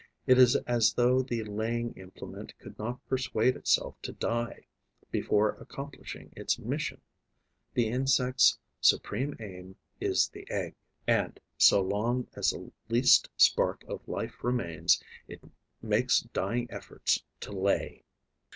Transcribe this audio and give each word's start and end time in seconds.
It 0.25 0.39
is 0.39 0.55
as 0.65 0.93
though 0.93 1.21
the 1.21 1.43
laying 1.43 1.93
implement 1.93 2.57
could 2.57 2.79
not 2.79 3.07
persuade 3.07 3.55
itself 3.55 4.01
to 4.01 4.11
die 4.11 4.65
before 5.11 5.51
accomplishing 5.59 6.33
its 6.35 6.57
mission. 6.57 7.01
The 7.75 7.87
insect's 7.87 8.57
supreme 8.79 9.35
aim 9.39 9.75
is 9.99 10.27
the 10.29 10.49
egg; 10.49 10.73
and, 11.05 11.39
so 11.55 11.83
long 11.83 12.25
as 12.35 12.49
the 12.49 12.71
least 12.89 13.29
spark 13.37 13.83
of 13.87 14.01
life 14.07 14.43
remains, 14.43 14.99
it 15.27 15.43
makes 15.83 16.21
dying 16.21 16.65
efforts 16.71 17.21
to 17.41 17.51
lay. 17.51 18.03